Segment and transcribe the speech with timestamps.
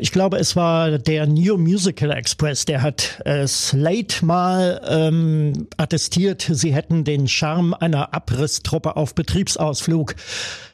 [0.00, 6.48] Ich glaube, es war der New Musical Express, der hat äh, Slate mal ähm, attestiert,
[6.48, 10.14] sie hätten den Charme einer Abrisstruppe auf Betriebsausflug.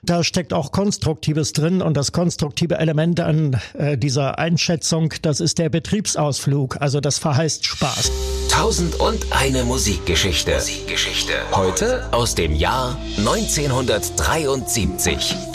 [0.03, 5.59] Da steckt auch Konstruktives drin und das konstruktive Element an äh, dieser Einschätzung, das ist
[5.59, 6.77] der Betriebsausflug.
[6.81, 8.13] Also das verheißt Spaß.
[8.51, 10.53] Tausend und eine Musikgeschichte.
[10.53, 11.33] Musikgeschichte.
[11.53, 15.54] Heute aus dem Jahr 1973.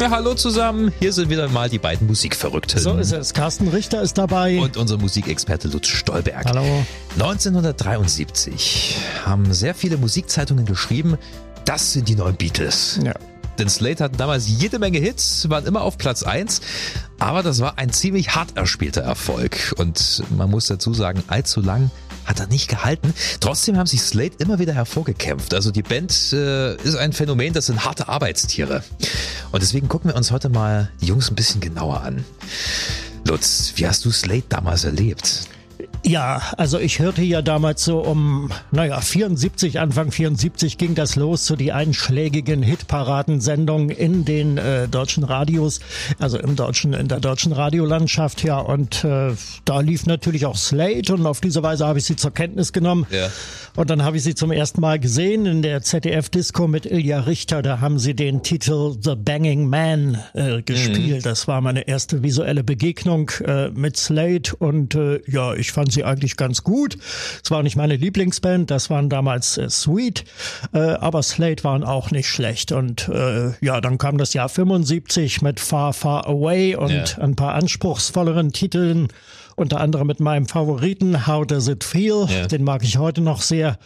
[0.00, 0.92] Ja, hallo zusammen.
[0.98, 2.80] Hier sind wieder mal die beiden Musikverrückten.
[2.80, 3.32] So ist es.
[3.32, 4.58] Carsten Richter ist dabei.
[4.58, 6.44] Und unser Musikexperte Lutz Stolberg.
[6.44, 6.84] Hallo.
[7.14, 11.16] 1973 haben sehr viele Musikzeitungen geschrieben,
[11.64, 13.00] das sind die neuen Beatles.
[13.02, 13.14] Ja.
[13.58, 16.60] Denn Slate hatten damals jede Menge Hits, waren immer auf Platz 1,
[17.18, 19.74] aber das war ein ziemlich hart erspielter Erfolg.
[19.78, 21.90] Und man muss dazu sagen, allzu lang
[22.24, 23.14] hat er nicht gehalten.
[23.40, 25.54] Trotzdem haben sich Slate immer wieder hervorgekämpft.
[25.54, 28.82] Also die Band äh, ist ein Phänomen, das sind harte Arbeitstiere.
[29.52, 32.24] Und deswegen gucken wir uns heute mal die Jungs ein bisschen genauer an.
[33.26, 35.48] Lutz, wie hast du Slate damals erlebt?
[36.06, 41.46] Ja, also ich hörte ja damals so um, naja, 74, Anfang 74 ging das los,
[41.46, 45.80] so die einschlägigen Hitparadensendungen in den äh, deutschen Radios,
[46.18, 49.32] also im deutschen, in der deutschen Radiolandschaft, ja, und äh,
[49.64, 53.06] da lief natürlich auch Slate und auf diese Weise habe ich sie zur Kenntnis genommen.
[53.10, 53.30] Ja.
[53.76, 57.60] Und dann habe ich sie zum ersten Mal gesehen in der ZDF-Disco mit Ilja Richter.
[57.60, 61.18] Da haben sie den Titel The Banging Man äh, gespielt.
[61.18, 61.22] Mhm.
[61.22, 66.04] Das war meine erste visuelle Begegnung äh, mit Slate und äh, ja, ich fand sie
[66.04, 66.96] eigentlich ganz gut.
[67.42, 70.24] Es war nicht meine Lieblingsband, das waren damals äh, Sweet,
[70.72, 72.72] äh, aber Slate waren auch nicht schlecht.
[72.72, 77.04] Und äh, ja, dann kam das Jahr 75 mit Far Far Away und Ja.
[77.18, 79.08] ein paar anspruchsvolleren Titeln.
[79.56, 82.26] Unter anderem mit meinem Favoriten How Does It Feel?
[82.28, 82.46] Ja.
[82.46, 83.78] Den mag ich heute noch sehr.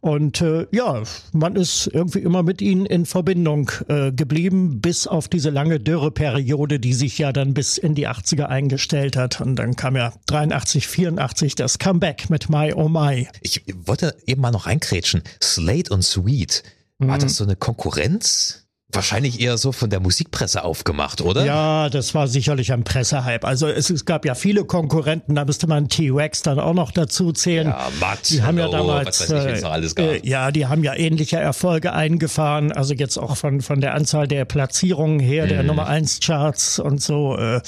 [0.00, 5.28] Und äh, ja, man ist irgendwie immer mit ihnen in Verbindung äh, geblieben, bis auf
[5.28, 9.40] diese lange Dürreperiode, die sich ja dann bis in die 80er eingestellt hat.
[9.40, 13.28] Und dann kam ja 83, 84 das Comeback mit My Oh My.
[13.42, 15.22] Ich wollte eben mal noch reinkrätschen.
[15.40, 16.64] Slate und Sweet,
[16.98, 18.61] war das so eine Konkurrenz?
[18.94, 21.44] Wahrscheinlich eher so von der Musikpresse aufgemacht, oder?
[21.46, 23.46] Ja, das war sicherlich ein Pressehype.
[23.46, 27.32] Also es, es gab ja viele Konkurrenten, da müsste man T-Rex dann auch noch dazu
[27.32, 27.68] zählen.
[27.68, 31.92] Ja, Matt, Die haben ja Hello, damals, ich, äh, ja, die haben ja ähnliche Erfolge
[31.92, 32.70] eingefahren.
[32.70, 35.48] Also jetzt auch von von der Anzahl der Platzierungen her, Mhm.
[35.48, 37.36] der Nummer eins Charts und so.
[37.36, 37.60] Äh,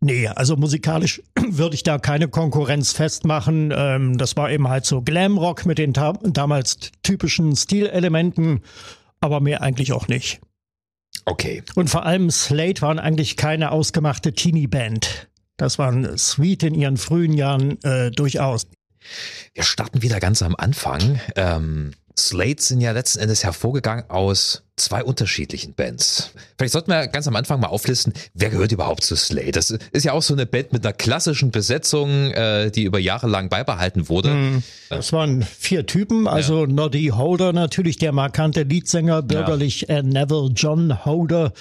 [0.00, 3.72] nee, also musikalisch würde ich da keine Konkurrenz festmachen.
[3.76, 8.60] Ähm, das war eben halt so Glamrock mit den damals typischen Stilelementen,
[9.20, 10.40] aber mehr eigentlich auch nicht.
[11.28, 11.62] Okay.
[11.74, 15.28] Und vor allem Slate waren eigentlich keine ausgemachte Teenie-Band.
[15.58, 18.66] Das waren Sweet in ihren frühen Jahren äh, durchaus.
[19.54, 21.20] Wir starten wieder ganz am Anfang.
[21.36, 26.32] Ähm, Slate sind ja letzten Endes hervorgegangen aus zwei unterschiedlichen Bands.
[26.56, 29.52] Vielleicht sollten wir ganz am Anfang mal auflisten, wer gehört überhaupt zu Slate?
[29.52, 33.28] Das ist ja auch so eine Band mit einer klassischen Besetzung, äh, die über Jahre
[33.28, 34.62] lang beibehalten wurde.
[34.90, 41.04] Das waren vier Typen, also Noddy Holder natürlich, der markante Leadsänger, bürgerlich äh, Neville John
[41.04, 41.52] Holder,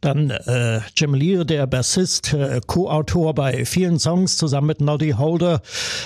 [0.00, 5.62] dann äh, Jim Lear, der Bassist, äh, Co-Autor bei vielen Songs zusammen mit Noddy Holder.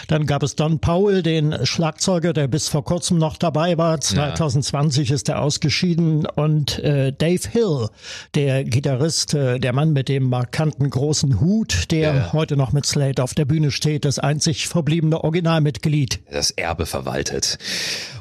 [0.08, 4.00] Dann gab es Don Powell, den Schlagzeuger, der bis vor kurzem noch dabei war.
[4.00, 7.88] 2020 ist er ausgeschieden und äh, Dave Hill,
[8.34, 12.32] der Gitarrist, äh, der Mann mit dem markanten großen Hut, der Ja.
[12.32, 16.20] heute noch mit Slate auf der Bühne steht, das einzig verbliebene Originalmitglied.
[16.30, 17.58] das Erbe verwaltet.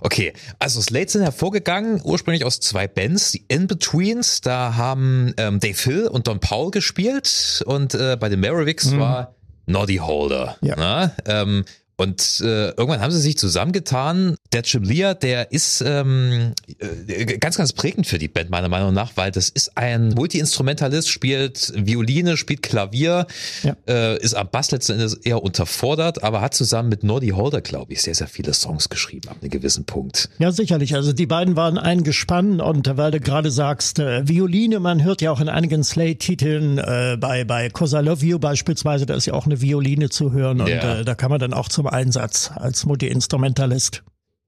[0.01, 5.77] Okay, also Slate sind hervorgegangen, ursprünglich aus zwei Bands, die In-Betweens, da haben ähm, Dave
[5.83, 9.35] Hill und Don Paul gespielt und äh, bei den Mavericks war
[9.65, 10.57] Noddy Holder.
[10.61, 10.75] Ja.
[10.77, 11.11] Na?
[11.25, 11.65] Ähm,
[11.99, 14.35] und äh, irgendwann haben sie sich zusammengetan.
[14.53, 18.93] Der Jim Lear, der ist ähm, äh, ganz, ganz prägend für die Band, meiner Meinung
[18.93, 23.27] nach, weil das ist ein Multi-Instrumentalist, spielt Violine, spielt Klavier,
[23.63, 23.75] Ja.
[23.87, 27.91] äh, ist am Bass letzten Endes eher unterfordert, aber hat zusammen mit Noddy Holder, glaube
[27.91, 30.29] ich, sehr, sehr viele Songs geschrieben ab einem gewissen Punkt.
[30.39, 30.95] Ja, sicherlich.
[30.95, 35.21] Also die beiden waren ein Gespann und weil du gerade sagst, äh, Violine, man hört
[35.21, 39.25] ja auch in einigen Slate-Titeln, äh, bei, bei Cause I Love You beispielsweise, da ist
[39.25, 40.99] ja auch eine Violine zu hören und Ja.
[40.99, 44.03] äh, da kann man dann auch zum Einsatz als Multi-Instrumentalist.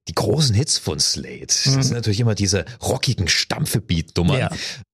[0.08, 4.40] Die großen Hits von Slate, das sind natürlich immer diese rockigen Stampfe-Beat-Nummern.
[4.40, 4.50] Ja.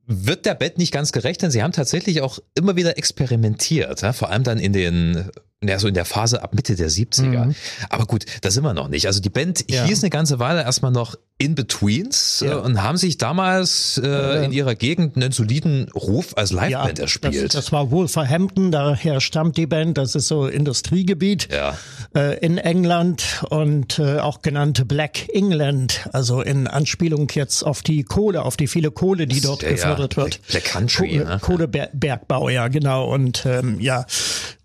[0.07, 4.13] Wird der Band nicht ganz gerecht, denn sie haben tatsächlich auch immer wieder experimentiert, ja?
[4.13, 5.29] vor allem dann in den,
[5.61, 7.53] ja, so in der Phase ab Mitte der 70er.
[7.89, 9.07] Aber gut, da sind wir noch nicht.
[9.07, 9.83] Also die Band Ja.
[9.83, 12.53] hieß eine ganze Weile erstmal noch In-Betweens Ja.
[12.53, 17.53] äh, und haben sich damals äh, in ihrer Gegend einen soliden Ruf als Liveband erspielt.
[17.53, 21.77] Das, das war Wolverhampton, daher stammt die Band, das ist so Industriegebiet ja.
[22.15, 28.03] äh, in England und äh, auch genannte Black England, also in Anspielung jetzt auf die
[28.03, 29.63] Kohle, auf die viele Kohle, die dort
[29.99, 30.07] Ja.
[30.07, 30.47] gefördert wird.
[30.47, 31.39] Black Country, Kohle, ne?
[31.41, 33.11] Kohlebergbau, ja genau.
[33.13, 34.05] Und ähm, ja,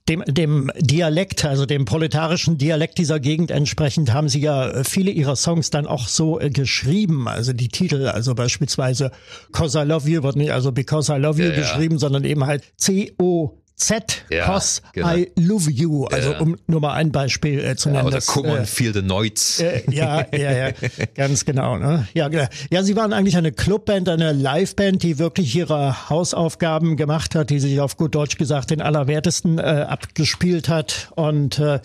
[0.09, 5.11] dem, dem Dialekt, also dem proletarischen Dialekt dieser Gegend entsprechend, haben sie ja äh, viele
[5.11, 7.29] ihrer Songs dann auch so äh, geschrieben.
[7.29, 9.13] Also die Titel, also beispielsweise
[9.53, 12.01] Cause I Love You wird nicht also Because I Love You ja, geschrieben, ja.
[12.01, 15.15] sondern eben halt C-O Z, ja, Cos, genau.
[15.15, 16.05] I love you.
[16.07, 16.41] Also ja.
[16.41, 18.03] um nur mal ein Beispiel äh, zu nennen.
[18.03, 19.65] Ja, oder Come on, äh, feel the noise.
[19.65, 20.73] Äh, ja, ja, ja,
[21.15, 21.79] ganz genau.
[21.79, 22.07] Ne?
[22.15, 22.47] Ja, genau.
[22.71, 27.59] ja, sie waren eigentlich eine Clubband, eine Liveband, die wirklich ihre Hausaufgaben gemacht hat, die
[27.59, 31.11] sich auf gut Deutsch gesagt den Allerwertesten äh, abgespielt hat.
[31.17, 31.81] Und äh,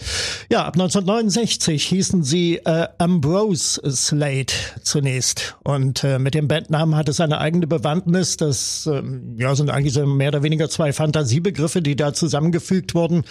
[0.50, 4.54] ja, ab 1969 hießen sie äh, Ambrose Slate
[4.84, 5.56] zunächst.
[5.64, 8.38] Und äh, mit dem Bandnamen hat es eine eigene Bewandtnis.
[8.38, 9.02] Das äh,
[9.38, 13.24] ja, sind eigentlich so mehr oder weniger zwei Fantasiebegriffe, die da zusammengefügt wurden.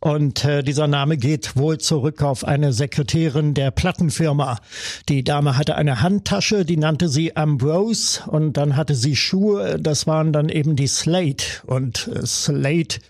[0.00, 4.58] Und äh, dieser Name geht wohl zurück auf eine Sekretärin der Plattenfirma.
[5.08, 10.06] Die Dame hatte eine Handtasche, die nannte sie Ambrose und dann hatte sie Schuhe, das
[10.06, 11.44] waren dann eben die Slate.
[11.66, 13.00] Und äh, Slate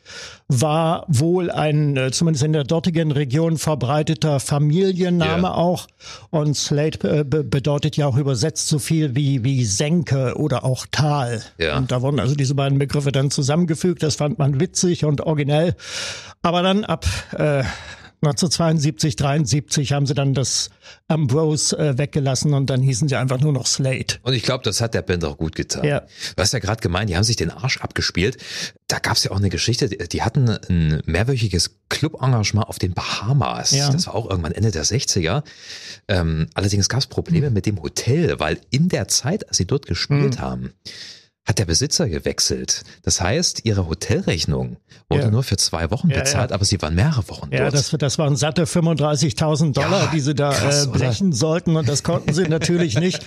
[0.48, 5.54] war wohl ein, äh, zumindest in der dortigen Region, verbreiteter Familienname yeah.
[5.54, 5.86] auch.
[6.30, 11.42] Und Slate äh, bedeutet ja auch übersetzt so viel wie, wie Senke oder auch Tal.
[11.58, 11.78] Yeah.
[11.78, 14.02] Und da wurden also diese beiden Begriffe dann zusammengefügt.
[14.02, 15.76] Das fand man witzig und originell.
[16.42, 17.64] Aber dann ab äh,
[18.26, 20.70] 1972, 73 haben sie dann das
[21.08, 24.18] Ambrose äh, weggelassen und dann hießen sie einfach nur noch Slate.
[24.22, 25.84] Und ich glaube, das hat der Band auch gut getan.
[25.84, 26.00] Ja.
[26.00, 28.38] Du hast ja gerade gemeint, die haben sich den Arsch abgespielt.
[28.88, 33.72] Da gab es ja auch eine Geschichte, die hatten ein mehrwöchiges Club-Engagement auf den Bahamas.
[33.72, 33.90] Ja.
[33.90, 35.42] Das war auch irgendwann Ende der 60er.
[36.08, 37.54] Ähm, allerdings gab es Probleme mhm.
[37.54, 40.40] mit dem Hotel, weil in der Zeit, als sie dort gespielt mhm.
[40.40, 40.72] haben,
[41.46, 42.84] hat der Besitzer gewechselt.
[43.02, 44.78] Das heißt, ihre Hotelrechnung
[45.10, 45.30] wurde ja.
[45.30, 47.74] nur für zwei Wochen bezahlt, ja, aber sie waren mehrere Wochen ja, dort.
[47.74, 51.36] Ja, das, das waren satte 35.000 Dollar, die sie da krass, äh, brechen oder?
[51.36, 53.22] sollten und das konnten sie natürlich nicht.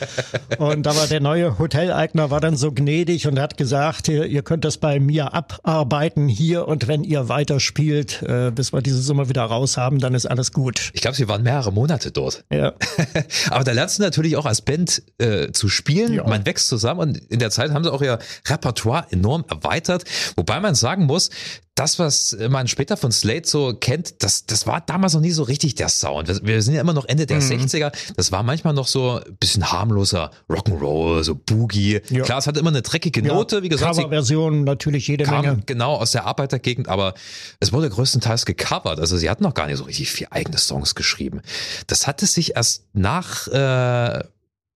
[0.57, 4.41] Und da war der neue Hoteleigner war dann so gnädig und hat gesagt, ihr, ihr
[4.41, 9.29] könnt das bei mir abarbeiten hier und wenn ihr weiterspielt, äh, bis wir diese Summe
[9.29, 10.89] wieder raus haben, dann ist alles gut.
[10.93, 12.45] Ich glaube, sie waren mehrere Monate dort.
[12.51, 12.73] Ja.
[13.51, 16.15] aber da lernst du natürlich auch als Band äh, zu spielen.
[16.25, 20.03] Man wächst zusammen und in der Zeit haben sie auch ihr Repertoire enorm erweitert.
[20.35, 21.29] Wobei man sagen muss,
[21.77, 25.43] das, was man später von Slate so kennt, das, das war damals noch nie so
[25.43, 26.41] richtig der Sound.
[26.43, 27.51] Wir sind ja immer noch Ende der mhm.
[27.51, 27.91] 60er.
[28.15, 32.01] Das war manchmal noch so ein bisschen harmloser Rock'n'Roll, so Boogie.
[32.09, 32.23] Ja.
[32.23, 33.95] Klar, es hatte immer eine dreckige Note, ja, wie gesagt.
[33.95, 35.61] Coverversion natürlich jede kam Menge.
[35.67, 37.13] Genau aus der Arbeitergegend, aber
[37.59, 38.99] es wurde größtenteils gecovert.
[38.99, 41.41] Also sie hatten noch gar nicht so richtig vier eigene Songs geschrieben.
[41.85, 44.23] Das hatte sich erst nach äh,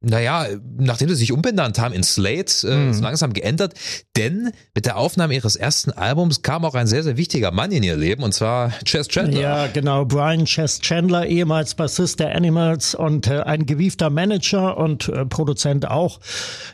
[0.01, 2.93] naja, nachdem sie sich umbenannt haben in Slate, äh, mhm.
[2.93, 3.75] so langsam geändert.
[4.17, 7.83] Denn mit der Aufnahme ihres ersten Albums kam auch ein sehr, sehr wichtiger Mann in
[7.83, 9.39] ihr Leben, und zwar Chess Chandler.
[9.39, 15.07] Ja, genau, Brian Chess Chandler, ehemals Bassist der Animals und äh, ein gewiefter Manager und
[15.07, 16.19] äh, Produzent auch,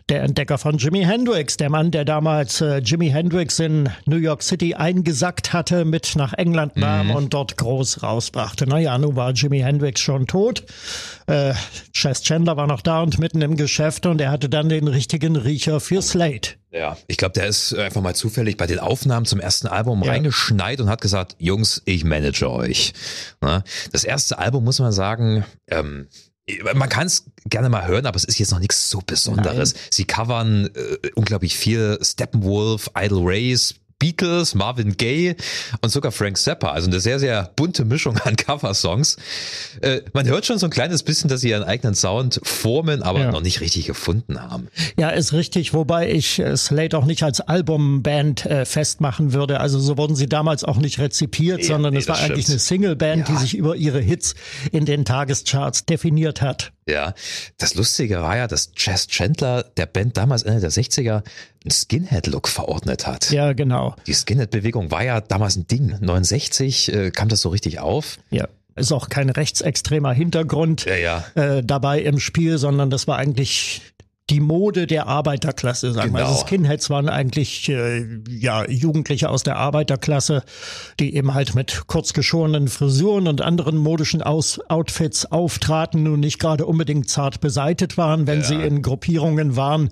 [0.08, 4.42] der Entdecker von Jimi Hendrix, der Mann, der damals äh, Jimi Hendrix in New York
[4.42, 7.16] City eingesackt hatte, mit nach England nahm mhm.
[7.16, 8.68] und dort groß rausbrachte.
[8.68, 10.64] Naja, nun war Jimi Hendrix schon tot.
[11.28, 11.54] Äh,
[11.92, 15.36] Chess Chandler war noch da und mitten im Geschäft und er hatte dann den richtigen
[15.36, 16.52] Riecher für Slate.
[16.72, 20.12] Ja, ich glaube, der ist einfach mal zufällig bei den Aufnahmen zum ersten Album ja.
[20.12, 22.94] reingeschneit und hat gesagt, Jungs, ich manage euch.
[23.92, 26.08] Das erste Album muss man sagen, ähm,
[26.76, 29.74] man kann es gerne mal hören, aber es ist jetzt noch nichts so Besonderes.
[29.74, 29.84] Nein.
[29.92, 35.36] Sie covern äh, unglaublich viel Steppenwolf, Idle Race, Beatles, Marvin Gaye
[35.82, 36.72] und sogar Frank Zappa.
[36.72, 39.18] Also eine sehr, sehr bunte Mischung an Coversongs.
[39.82, 43.20] Äh, man hört schon so ein kleines bisschen, dass sie ihren eigenen Sound formen, aber
[43.20, 43.32] ja.
[43.32, 44.68] noch nicht richtig gefunden haben.
[44.98, 49.60] Ja, ist richtig, wobei ich äh, Slate auch nicht als Albumband äh, festmachen würde.
[49.60, 52.34] Also so wurden sie damals auch nicht rezipiert, ja, sondern nee, es war stimmt.
[52.34, 53.34] eigentlich eine Singleband, ja.
[53.34, 54.36] die sich über ihre Hits
[54.72, 56.72] in den Tagescharts definiert hat.
[56.88, 57.14] Ja,
[57.58, 61.22] das Lustige war ja, dass Chess Chandler der Band damals Ende der 60er
[61.68, 63.32] einen Skinhead-Look verordnet hat.
[63.32, 63.96] Ja, genau.
[64.08, 65.96] Die Skinhead-Bewegung war ja damals ein Ding.
[66.00, 68.18] 69 äh, kam das so richtig auf.
[68.30, 71.26] Ja ist auch kein rechtsextremer Hintergrund ja, ja.
[71.34, 73.82] Äh, dabei im Spiel, sondern das war eigentlich
[74.30, 76.26] die Mode der Arbeiterklasse, sagen wir.
[76.26, 76.46] Also genau.
[76.46, 80.44] Skinheads waren eigentlich äh, ja Jugendliche aus der Arbeiterklasse,
[81.00, 86.66] die eben halt mit kurzgeschorenen Frisuren und anderen modischen aus Outfits auftraten und nicht gerade
[86.66, 88.46] unbedingt zart beseitet waren, wenn ja.
[88.46, 89.90] sie in Gruppierungen waren.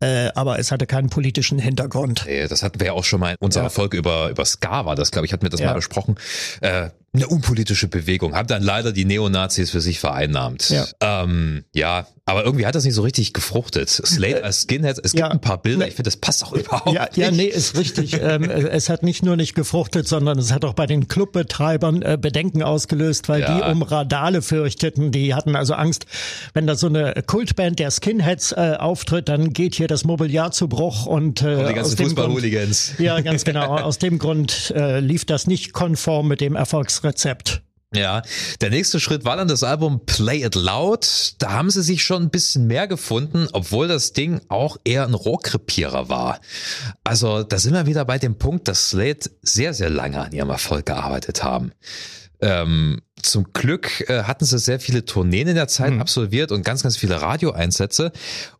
[0.00, 2.26] Äh, aber es hatte keinen politischen Hintergrund.
[2.48, 3.70] Das hatten wir ja auch schon mal in unserer ja.
[3.70, 5.68] Folge über über Ska war das, glaube ich, hatten wir das ja.
[5.68, 6.16] mal besprochen.
[6.60, 10.70] Äh, eine unpolitische Bewegung, haben dann leider die Neonazis für sich vereinnahmt.
[10.70, 13.88] Ja, ähm, ja aber irgendwie hat das nicht so richtig gefruchtet.
[13.90, 16.94] Slate als Skinhead, es gibt ja, ein paar Bilder, ich finde, das passt auch überhaupt
[16.94, 17.16] ja, nicht.
[17.16, 18.12] Ja, nee, ist richtig.
[18.22, 22.18] ähm, es hat nicht nur nicht gefruchtet, sondern es hat auch bei den Clubbetreibern äh,
[22.20, 23.56] Bedenken ausgelöst, weil ja.
[23.56, 25.10] die um Radale fürchteten.
[25.10, 26.06] Die hatten also Angst,
[26.54, 30.68] wenn da so eine Kultband der Skinheads äh, auftritt, dann geht hier das Mobiliar zu
[30.68, 32.92] Bruch und, äh, und die ganzen Fußball-Hooligans.
[32.98, 33.76] Ja, ganz genau.
[33.76, 36.54] aus dem Grund äh, lief das nicht konform mit dem
[37.00, 37.62] Erfolgsrezept.
[37.92, 38.22] Ja,
[38.60, 41.34] der nächste Schritt war dann das Album Play It Loud.
[41.38, 45.14] Da haben sie sich schon ein bisschen mehr gefunden, obwohl das Ding auch eher ein
[45.14, 46.40] Rohrkrepierer war.
[47.02, 50.50] Also da sind wir wieder bei dem Punkt, dass Slate sehr, sehr lange an ihrem
[50.50, 51.72] Erfolg gearbeitet haben.
[52.40, 56.00] Ähm, zum Glück äh, hatten sie sehr viele Tourneen in der Zeit mhm.
[56.00, 58.12] absolviert und ganz, ganz viele Radioeinsätze.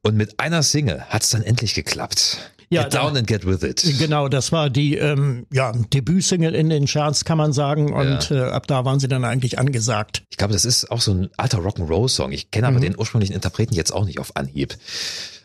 [0.03, 2.39] Und mit einer Single hat es dann endlich geklappt.
[2.73, 3.83] Ja, get down da, and get with it.
[3.99, 7.93] Genau, das war die ähm, ja, Debütsingle in den Charts, kann man sagen.
[7.93, 8.49] Und ja.
[8.49, 10.23] äh, ab da waren sie dann eigentlich angesagt.
[10.31, 12.31] Ich glaube, das ist auch so ein alter Rock'n'Roll-Song.
[12.31, 12.83] Ich kenne aber mhm.
[12.83, 14.77] den ursprünglichen Interpreten jetzt auch nicht auf Anhieb.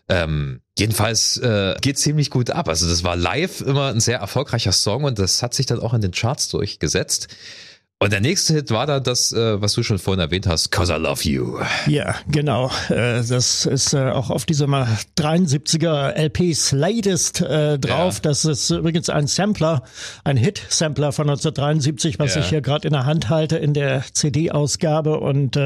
[0.07, 2.69] Ähm, jedenfalls äh, geht ziemlich gut ab.
[2.69, 5.95] Also das war live immer ein sehr erfolgreicher Song und das hat sich dann auch
[5.95, 7.27] in den Charts durchgesetzt.
[7.97, 10.93] Und der nächste Hit war dann das, äh, was du schon vorhin erwähnt hast, Cause
[10.93, 11.59] I Love You.
[11.87, 12.69] Ja, genau.
[12.89, 18.15] Äh, das ist äh, auch auf diesem 73er LP Slatest drauf.
[18.15, 18.19] Ja.
[18.21, 19.83] Das ist übrigens ein Sampler,
[20.25, 22.41] ein Hit-Sampler von 1973, was ja.
[22.41, 25.21] ich hier gerade in der Hand halte in der CD-Ausgabe.
[25.21, 25.57] Und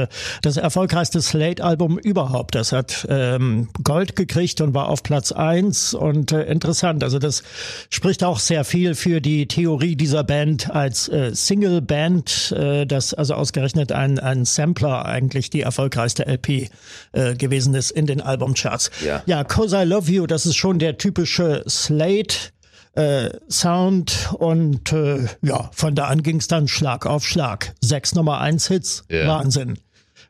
[0.41, 2.53] das erfolgreichste Slate-Album überhaupt.
[2.53, 7.41] Das hat ähm, Gold gekriegt und war auf Platz eins Und interessant, also das
[7.89, 13.33] spricht auch sehr viel für die Theorie dieser Band als Single-Band Band, äh, dass also
[13.33, 16.69] ausgerechnet ein, ein Sampler eigentlich die erfolgreichste LP
[17.11, 18.91] äh, gewesen ist in den Albumcharts.
[19.05, 19.23] Ja.
[19.25, 22.51] ja, Cause I Love You, das ist schon der typische Slate.
[22.95, 27.75] Äh, Sound und äh, ja, von da an ging es dann Schlag auf Schlag.
[27.81, 29.27] Sechs Nummer eins Hits, ja.
[29.27, 29.77] Wahnsinn.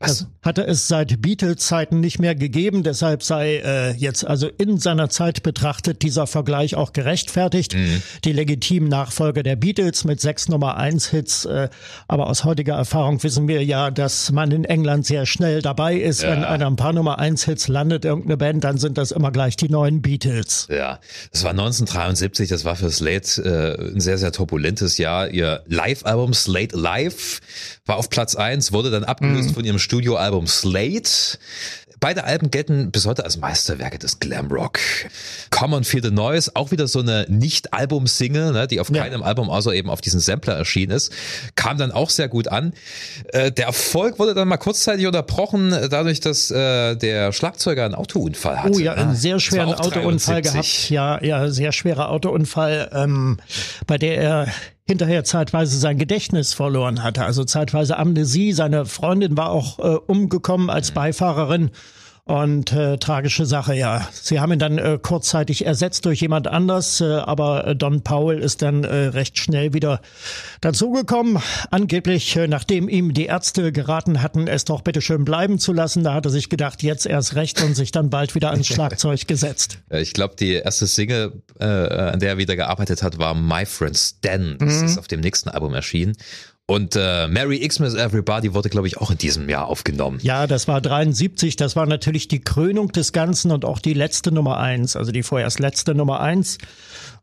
[0.01, 5.09] Das hatte es seit Beatles-Zeiten nicht mehr gegeben, deshalb sei äh, jetzt also in seiner
[5.09, 7.75] Zeit betrachtet dieser Vergleich auch gerechtfertigt.
[7.75, 8.01] Mhm.
[8.23, 11.67] Die legitimen Nachfolger der Beatles mit sechs Nummer eins Hits, äh,
[12.07, 16.23] aber aus heutiger Erfahrung wissen wir ja, dass man in England sehr schnell dabei ist.
[16.23, 16.31] Ja.
[16.31, 19.57] Wenn einer ein paar Nummer eins Hits landet, irgendeine Band, dann sind das immer gleich
[19.57, 20.67] die neuen Beatles.
[20.71, 21.01] Ja,
[21.33, 25.27] das war 1973, das war für Slate äh, ein sehr, sehr turbulentes Jahr.
[25.27, 27.41] Ihr Live-Album Slate Live
[27.85, 29.53] war auf Platz eins, wurde dann abgelöst mhm.
[29.55, 31.39] von ihrem Studioalbum Slate.
[31.99, 34.77] Beide Alben gelten bis heute als Meisterwerke des Glamrock.
[35.49, 39.01] Common Feel the Noise, auch wieder so eine Nicht-Album-Single, ne, die auf ja.
[39.01, 41.11] keinem Album außer eben auf diesem Sampler erschienen ist,
[41.55, 42.73] kam dann auch sehr gut an.
[43.33, 48.61] Äh, der Erfolg wurde dann mal kurzzeitig unterbrochen, dadurch, dass äh, der Schlagzeuger einen Autounfall
[48.61, 48.75] hatte.
[48.75, 49.15] Oh ja, einen ne?
[49.15, 50.53] sehr schweren Autounfall 73.
[50.53, 50.89] gehabt.
[50.91, 53.39] Ja, ja, sehr schwerer Autounfall, ähm,
[53.87, 54.47] bei der er
[54.89, 58.53] hinterher zeitweise sein Gedächtnis verloren hatte, also zeitweise Amnesie.
[58.53, 61.69] Seine Freundin war auch äh, umgekommen als Beifahrerin.
[62.29, 64.07] Und äh, tragische Sache, ja.
[64.13, 68.37] Sie haben ihn dann äh, kurzzeitig ersetzt durch jemand anders, äh, aber äh, Don Powell
[68.37, 69.99] ist dann äh, recht schnell wieder
[70.61, 71.41] dazugekommen.
[71.71, 76.03] Angeblich, äh, nachdem ihm die Ärzte geraten hatten, es doch bitte schön bleiben zu lassen,
[76.03, 79.27] da hat er sich gedacht, jetzt erst recht und sich dann bald wieder ans Schlagzeug
[79.27, 79.79] gesetzt.
[79.89, 83.97] Ich glaube, die erste Single, äh, an der er wieder gearbeitet hat, war My Friend
[83.97, 84.55] Stan.
[84.59, 84.85] Das mhm.
[84.85, 86.15] ist auf dem nächsten Album erschienen.
[86.69, 90.19] Und äh, Merry Xmas Everybody wurde, glaube ich, auch in diesem Jahr aufgenommen.
[90.21, 91.55] Ja, das war 73.
[91.55, 95.23] Das war natürlich die Krönung des Ganzen und auch die letzte Nummer eins, also die
[95.23, 96.59] vorerst letzte Nummer eins.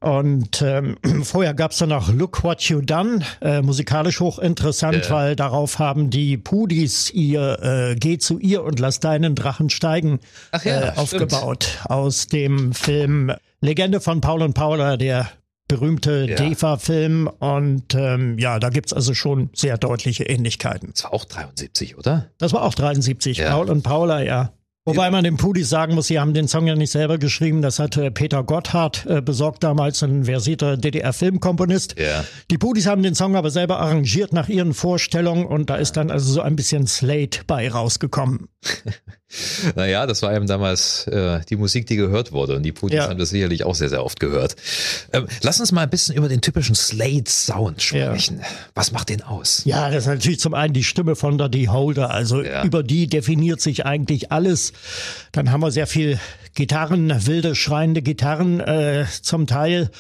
[0.01, 5.11] Und ähm, vorher gab's dann noch Look What You Done, äh, musikalisch hochinteressant, äh.
[5.11, 10.19] weil darauf haben die Pudis ihr äh, Geh zu ihr und lass deinen Drachen steigen
[10.65, 15.31] ja, äh, aufgebaut aus dem Film Legende von Paul und Paula, der
[15.69, 16.37] berühmte ja.
[16.37, 20.91] DEFA-Film und ähm, ja, da gibt's also schon sehr deutliche Ähnlichkeiten.
[20.93, 22.31] Das war auch 73, oder?
[22.39, 23.51] Das war auch 73, ja.
[23.51, 24.53] Paul und Paula, ja.
[24.87, 27.61] Wobei man dem Pudis sagen muss, sie haben den Song ja nicht selber geschrieben.
[27.61, 31.99] Das hatte Peter Gotthard äh, besorgt damals, ein versierter DDR-Filmkomponist.
[31.99, 32.25] Ja.
[32.53, 36.13] Die Pudis haben den Song aber selber arrangiert nach ihren Vorstellungen und da ist dann
[36.13, 38.49] also so ein bisschen Slate bei rausgekommen.
[39.75, 43.09] naja, das war eben damals äh, die Musik, die gehört wurde und die Pudis ja.
[43.09, 44.55] haben das sicherlich auch sehr, sehr oft gehört.
[45.13, 48.41] Ähm, lass uns mal ein bisschen über den typischen Slate-Sound sprechen.
[48.75, 49.63] Was macht den aus?
[49.65, 51.69] Ja, das ist natürlich zum einen die Stimme von der D.
[51.69, 54.73] Holder, also über die definiert sich eigentlich alles.
[55.33, 56.19] Dann haben wir sehr viel
[56.55, 59.91] Gitarren, wilde, schreiende Gitarren äh, zum Teil.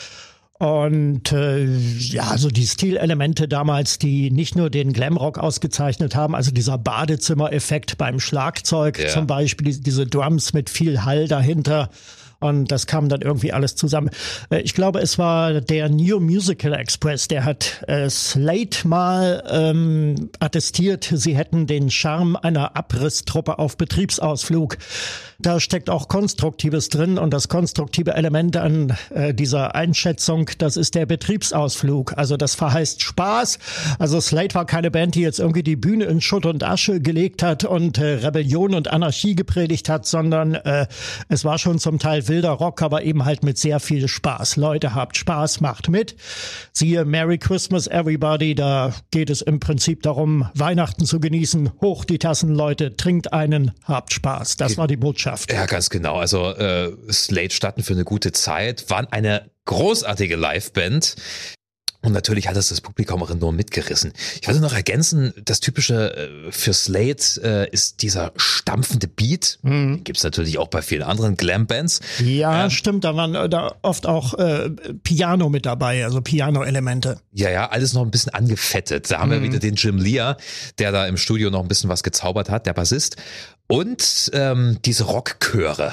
[0.58, 6.50] Und äh, ja, also die Stilelemente damals, die nicht nur den Glamrock ausgezeichnet haben, also
[6.50, 9.08] dieser Badezimmer-Effekt beim Schlagzeug ja.
[9.08, 11.90] zum Beispiel, diese Drums mit viel Hall dahinter
[12.38, 14.10] Und das kam dann irgendwie alles zusammen.
[14.50, 20.30] Äh, ich glaube, es war der New Musical Express, der hat äh, Slate mal ähm,
[20.38, 24.76] attestiert, sie hätten den Charme einer Abrisstruppe auf Betriebsausflug.
[25.38, 30.94] Da steckt auch Konstruktives drin und das konstruktive Element an äh, dieser Einschätzung, das ist
[30.94, 32.16] der Betriebsausflug.
[32.16, 33.58] Also das verheißt Spaß.
[33.98, 37.42] Also Slate war keine Band, die jetzt irgendwie die Bühne in Schutt und Asche gelegt
[37.42, 40.86] hat und äh, Rebellion und Anarchie gepredigt hat, sondern äh,
[41.28, 44.56] es war schon zum Teil wilder Rock, aber eben halt mit sehr viel Spaß.
[44.56, 46.16] Leute, habt Spaß, macht mit.
[46.72, 51.72] Siehe Merry Christmas Everybody, da geht es im Prinzip darum, Weihnachten zu genießen.
[51.80, 54.56] Hoch die Tassen, Leute, trinkt einen, habt Spaß.
[54.56, 55.52] Das war die Botschaft.
[55.52, 56.16] Ja, ganz genau.
[56.16, 61.16] Also äh, Slate standen für eine gute Zeit, waren eine großartige Liveband.
[62.02, 64.12] Und natürlich hat es das Publikum auch enorm mitgerissen.
[64.40, 69.58] Ich wollte noch ergänzen, das Typische äh, für Slate äh, ist dieser stampfende Beat.
[69.62, 70.04] Mhm.
[70.04, 72.00] Gibt es natürlich auch bei vielen anderen Glam-Bands.
[72.24, 73.04] Ja, ähm, stimmt.
[73.04, 74.70] Da waren äh, da oft auch äh,
[75.02, 77.20] Piano mit dabei, also Piano-Elemente.
[77.32, 79.10] Ja, ja, alles noch ein bisschen angefettet.
[79.10, 79.34] Da haben mhm.
[79.34, 80.36] wir wieder den Jim Lear,
[80.78, 83.16] der da im Studio noch ein bisschen was gezaubert hat, der Bassist.
[83.66, 85.92] Und ähm, diese Rockchöre.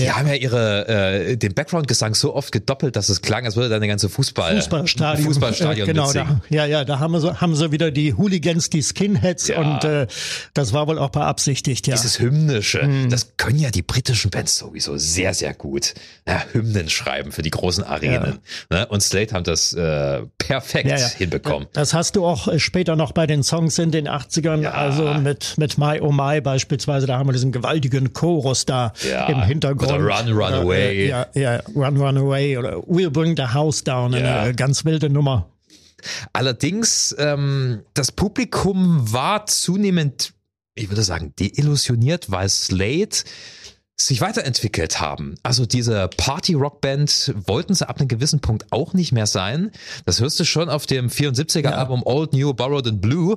[0.00, 0.16] Die ja.
[0.16, 3.76] haben ja ihre äh, den Background-Gesang so oft gedoppelt, dass es klang, als würde da
[3.76, 7.70] eine ganze Fußball Fußballstadion, Fußballstadion äh, genau, da, ja, ja, da haben sie haben sie
[7.72, 9.60] wieder die Hooligans, die Skinheads ja.
[9.60, 10.06] und äh,
[10.54, 11.94] das war wohl auch beabsichtigt, ja.
[11.94, 13.10] Dieses hymnische, mhm.
[13.10, 15.94] das können ja die britischen Bands sowieso sehr sehr gut.
[16.26, 18.38] Ja, Hymnen schreiben für die großen Arenen.
[18.70, 18.86] Ne?
[18.86, 21.68] Und Slate haben das äh, perfekt hinbekommen.
[21.72, 25.58] Das hast du auch äh, später noch bei den Songs in den 80ern, also mit
[25.58, 28.92] mit My Oh My beispielsweise, da haben wir diesen gewaltigen Chorus da
[29.28, 31.08] im Hintergrund oder Run, Run oder, Away.
[31.08, 34.12] Ja, ja, Run, Run Away oder We'll Bring the House Down.
[34.12, 34.42] Ja.
[34.42, 35.50] Eine ganz wilde Nummer.
[36.32, 40.32] Allerdings, ähm, das Publikum war zunehmend,
[40.74, 43.24] ich würde sagen, deillusioniert, weil Slate
[44.06, 45.34] sich weiterentwickelt haben.
[45.42, 49.70] Also diese Party-Rock-Band wollten sie ab einem gewissen Punkt auch nicht mehr sein.
[50.06, 52.12] Das hörst du schon auf dem 74er-Album ja.
[52.12, 53.36] Old New Borrowed and Blue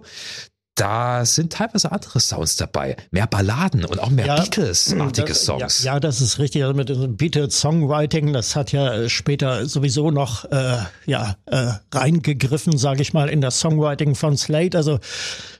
[0.76, 2.98] da sind teilweise andere Sounds dabei.
[3.12, 5.84] Mehr Balladen und auch mehr ja, Beatles-artige Songs.
[5.84, 6.64] Ja, ja, das ist richtig.
[6.64, 13.04] Also mit Beatles-Songwriting, das hat ja äh, später sowieso noch äh, ja, äh, reingegriffen, sage
[13.04, 14.76] ich mal, in das Songwriting von Slate.
[14.76, 15.00] Also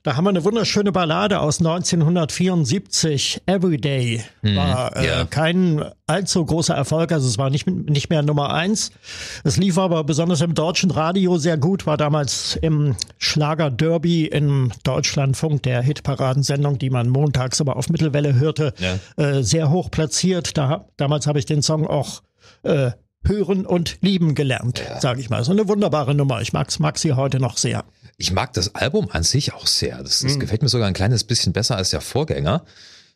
[0.04, 4.22] da haben wir eine wunderschöne Ballade aus 1974, Everyday.
[4.42, 5.24] Hm, war äh, ja.
[5.24, 8.92] kein allzu großer Erfolg, also es war nicht, nicht mehr Nummer eins.
[9.46, 14.74] Es lief aber besonders im deutschen Radio sehr gut, war damals im Schlager Derby im
[14.84, 19.24] Deutschlandfunk, der Hitparadensendung, die man montags aber auf Mittelwelle hörte, ja.
[19.24, 20.58] äh, sehr hoch platziert.
[20.58, 22.24] Da, damals habe ich den Song auch
[22.64, 22.92] äh,
[23.26, 25.00] hören und lieben gelernt, ja.
[25.00, 25.44] sage ich mal.
[25.44, 26.42] So eine wunderbare Nummer.
[26.42, 27.86] Ich mag's, mag sie heute noch sehr.
[28.18, 30.04] Ich mag das Album an sich auch sehr.
[30.04, 30.40] Das, das mhm.
[30.40, 32.66] gefällt mir sogar ein kleines bisschen besser als der Vorgänger.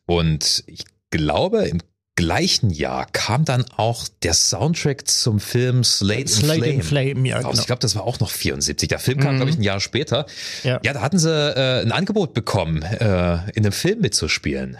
[0.05, 1.81] Und ich glaube, im
[2.17, 6.73] gleichen Jahr kam dann auch der Soundtrack zum Film Slate, Slate Flame.
[6.73, 7.53] In Flame ja, genau.
[7.53, 8.89] Ich glaube, das war auch noch 74.
[8.89, 9.37] Der Film kam, mhm.
[9.37, 10.25] glaube ich, ein Jahr später.
[10.63, 14.77] Ja, ja da hatten sie äh, ein Angebot bekommen, äh, in einem Film mitzuspielen.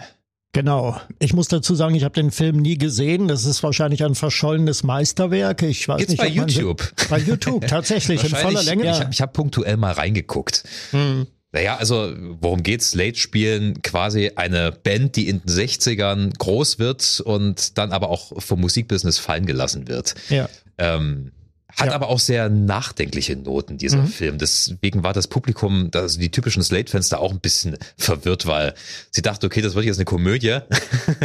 [0.52, 0.98] Genau.
[1.18, 3.28] Ich muss dazu sagen, ich habe den Film nie gesehen.
[3.28, 5.62] Das ist wahrscheinlich ein verschollenes Meisterwerk.
[5.62, 6.20] Ich weiß Gibt's nicht.
[6.20, 6.92] bei YouTube.
[7.10, 9.08] Bei YouTube, tatsächlich, in voller Länge.
[9.10, 10.64] Ich, habe punktuell mal reingeguckt.
[10.92, 11.26] Mhm.
[11.52, 12.90] Naja, also worum geht's?
[12.90, 18.40] Slate spielen quasi eine Band, die in den 60ern groß wird und dann aber auch
[18.40, 20.14] vom Musikbusiness fallen gelassen wird.
[20.28, 20.48] Ja.
[20.76, 21.32] Ähm,
[21.78, 21.94] hat ja.
[21.94, 24.08] aber auch sehr nachdenkliche Noten, dieser mhm.
[24.08, 24.38] Film.
[24.38, 28.74] Deswegen war das Publikum, also die typischen Slate-Fans da auch ein bisschen verwirrt, weil
[29.10, 30.58] sie dachte, okay, das wird jetzt eine Komödie.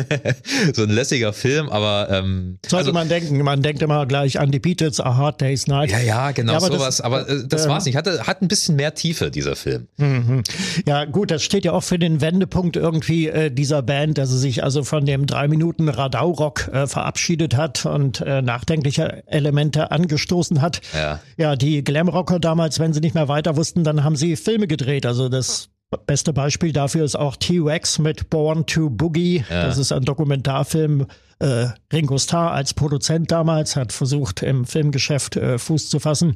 [0.74, 4.52] so ein lässiger Film, aber ähm, Sollte also, man denken, man denkt immer gleich an
[4.52, 5.90] die Beatles, A Hard Day's Night.
[5.90, 6.98] Ja, ja, genau, ja, aber sowas.
[6.98, 7.96] Das, aber äh, das äh, war's nicht.
[7.96, 9.88] Hatte, hat ein bisschen mehr Tiefe, dieser Film.
[9.98, 10.44] Mhm.
[10.86, 14.38] Ja, gut, das steht ja auch für den Wendepunkt irgendwie äh, dieser Band, dass sie
[14.38, 20.43] sich also von dem drei Minuten Radau-Rock äh, verabschiedet hat und äh, nachdenkliche Elemente angestoßen
[20.44, 20.82] angestoßen hat.
[20.94, 24.68] Ja, ja die Glamrocker damals, wenn sie nicht mehr weiter wussten, dann haben sie Filme
[24.68, 25.06] gedreht.
[25.06, 25.70] Also das
[26.08, 29.44] beste Beispiel dafür ist auch T-Rex mit Born to Boogie.
[29.50, 29.66] Ja.
[29.66, 31.06] Das ist ein Dokumentarfilm.
[31.40, 36.36] Äh, Ringo Starr als Produzent damals hat versucht, im Filmgeschäft äh, Fuß zu fassen.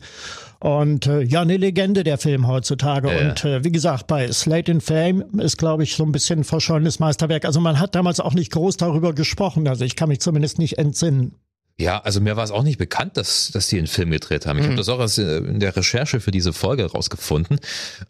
[0.60, 3.12] Und äh, ja, eine Legende der Film heutzutage.
[3.12, 3.30] Ja.
[3.30, 7.00] Und äh, wie gesagt, bei Slate in Fame ist, glaube ich, so ein bisschen verschollenes
[7.00, 7.46] Meisterwerk.
[7.46, 9.68] Also man hat damals auch nicht groß darüber gesprochen.
[9.68, 11.36] Also ich kann mich zumindest nicht entsinnen.
[11.80, 14.58] Ja, also mir war es auch nicht bekannt, dass, dass die einen Film gedreht haben.
[14.58, 14.70] Ich mhm.
[14.70, 17.60] habe das auch erst äh, in der Recherche für diese Folge rausgefunden.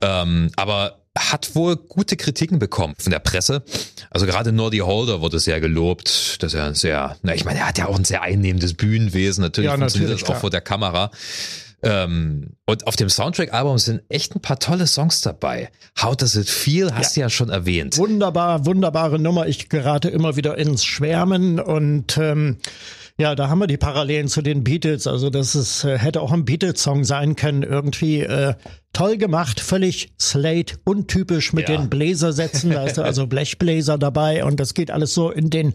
[0.02, 3.64] Ähm, aber hat wohl gute Kritiken bekommen von der Presse.
[4.10, 7.78] Also gerade Nordy Holder wurde sehr gelobt, dass er sehr, na ich meine, er hat
[7.78, 11.12] ja auch ein sehr einnehmendes Bühnenwesen, natürlich ja, funktioniert natürlich, das auch vor der Kamera.
[11.84, 15.70] Ähm, und auf dem Soundtrack-Album sind echt ein paar tolle Songs dabei.
[16.02, 17.22] How Does It Feel hast ja.
[17.22, 17.98] du ja schon erwähnt.
[17.98, 19.48] Wunderbar, wunderbare Nummer.
[19.48, 22.58] Ich gerate immer wieder ins Schwärmen und ähm,
[23.20, 25.08] Ja, da haben wir die Parallelen zu den Beatles.
[25.08, 27.64] Also das ist, äh, hätte auch ein Beatles-Song sein können.
[27.64, 28.54] Irgendwie äh,
[28.94, 31.78] toll gemacht, völlig Slate, untypisch mit Ja.
[31.78, 32.70] den Bläsersätzen.
[32.72, 35.74] Da ist also Blechbläser dabei und das geht alles so in den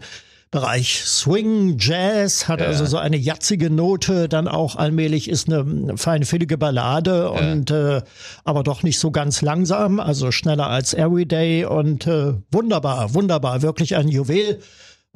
[0.51, 2.67] Bereich Swing, Jazz, hat Ja.
[2.67, 8.03] also so eine jatzige Note, dann auch allmählich ist eine feinfühlige Ballade und äh,
[8.45, 13.95] aber doch nicht so ganz langsam, also schneller als Everyday und äh, wunderbar, wunderbar, wirklich
[13.97, 14.59] ein Juwel.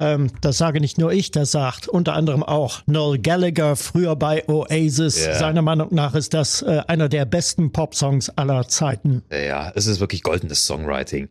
[0.00, 4.48] Ähm, das sage nicht nur ich, das sagt unter anderem auch Noel Gallagher, früher bei
[4.48, 5.26] Oasis.
[5.26, 5.34] Ja.
[5.34, 9.22] Seiner Meinung nach ist das äh, einer der besten Popsongs aller Zeiten.
[9.32, 11.28] Ja, es ist wirklich goldenes Songwriting.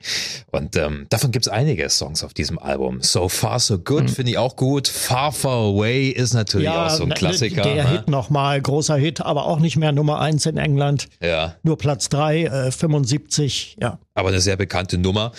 [0.51, 3.01] Und ähm, davon gibt's einige Songs auf diesem Album.
[3.01, 4.87] So Far So Good finde ich auch gut.
[4.87, 7.61] Far Far Away ist natürlich auch so ein ne, Klassiker.
[7.61, 7.89] Der ne?
[7.91, 11.07] Hit nochmal, großer Hit, aber auch nicht mehr Nummer eins in England.
[11.21, 13.99] Ja, Nur Platz drei, äh, 75, ja.
[14.17, 15.31] Aber eine sehr bekannte Nummer.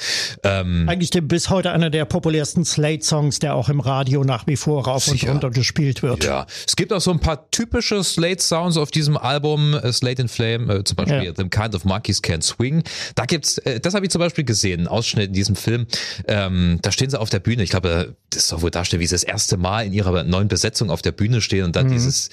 [0.45, 4.85] Ähm, Eigentlich bis heute einer der populärsten Slate-Songs, der auch im Radio nach wie vor
[4.85, 6.23] rauf und runter gespielt wird.
[6.25, 9.75] ja, es gibt auch so ein paar typische Slate-Sounds auf diesem Album.
[9.75, 11.33] Äh, Slate in Flame, äh, zum Beispiel Ja.
[11.37, 12.85] The Kind of Monkeys Can Swing.
[13.17, 15.87] Da gibt's, äh, das habe ich zum Beispiel gesehen, einen Ausschnitt in diesem Film.
[16.29, 17.65] Ähm, da stehen sie auf der Bühne.
[17.65, 20.91] Ich glaube, das soll wohl darstellen, wie sie das erste Mal in ihrer neuen Besetzung
[20.91, 21.93] auf der Bühne stehen und dann Mhm.
[21.93, 22.31] dieses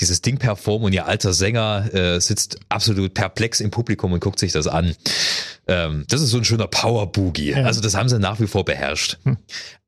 [0.00, 4.38] dieses Ding performen und ihr alter Sänger äh, sitzt absolut perplex im Publikum und guckt
[4.38, 4.94] sich das an.
[5.66, 7.54] Ähm, das ist so ein schöner Power Boogie.
[7.54, 9.18] Also das haben sie nach wie vor beherrscht.
[9.24, 9.36] Hm.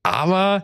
[0.02, 0.62] Aber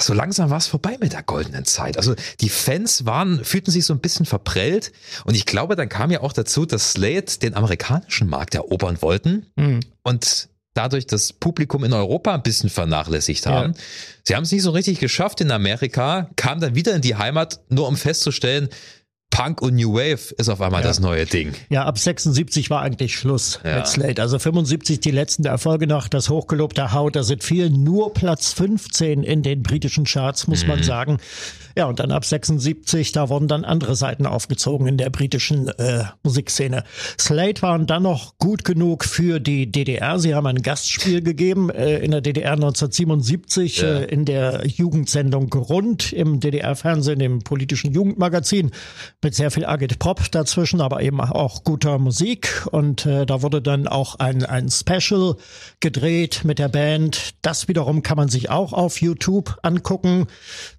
[0.00, 1.96] so langsam war es vorbei mit der goldenen Zeit.
[1.96, 4.92] Also die Fans waren, fühlten sich so ein bisschen verprellt
[5.24, 9.46] und ich glaube, dann kam ja auch dazu, dass Slade den amerikanischen Markt erobern wollten
[9.58, 9.80] Hm.
[10.02, 13.72] und dadurch das Publikum in Europa ein bisschen vernachlässigt haben.
[13.72, 13.80] Ja.
[14.24, 17.60] Sie haben es nicht so richtig geschafft in Amerika, kamen dann wieder in die Heimat,
[17.68, 18.68] nur um festzustellen,
[19.32, 20.86] Punk und New Wave ist auf einmal Ja.
[20.88, 21.52] das neue Ding.
[21.70, 23.78] Ja, ab 76 war eigentlich Schluss Ja.
[23.78, 24.20] mit Slate.
[24.22, 29.22] Also 75 die letzten Erfolge noch, das hochgelobte Haut, da sind viel nur Platz 15
[29.24, 30.68] in den britischen Charts, muss Mhm.
[30.68, 31.16] man sagen.
[31.74, 36.04] Ja, und dann ab 76, da wurden dann andere Seiten aufgezogen in der britischen äh,
[36.22, 36.84] Musikszene.
[37.18, 40.18] Slate waren dann noch gut genug für die DDR.
[40.18, 44.00] Sie haben ein Gastspiel gegeben äh, in der DDR 1977 Ja.
[44.00, 48.70] äh, in der Jugendsendung Grund im DDR-Fernsehen, im politischen Jugendmagazin
[49.22, 52.66] mit sehr viel Agit Pop dazwischen, aber eben auch guter Musik.
[52.70, 55.36] Und äh, da wurde dann auch ein, ein Special
[55.80, 57.34] gedreht mit der Band.
[57.42, 60.26] Das wiederum kann man sich auch auf YouTube angucken.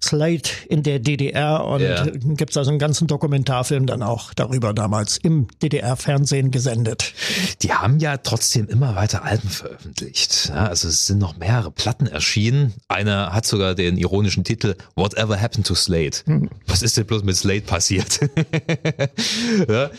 [0.02, 5.16] Slate in der DDR und äh, gibt's also einen ganzen Dokumentarfilm dann auch darüber damals
[5.18, 7.14] im DDR-Fernsehen gesendet.
[7.62, 10.50] Die haben ja trotzdem immer weiter Alben veröffentlicht.
[10.50, 12.74] Ja, also es sind noch mehrere Platten erschienen.
[12.88, 16.16] Einer hat sogar den ironischen Titel Whatever Happened to Slade.
[16.66, 18.20] Was ist denn bloß mit Slade passiert?
[19.68, 19.90] ja,